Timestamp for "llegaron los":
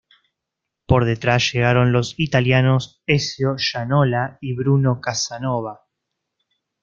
1.53-2.15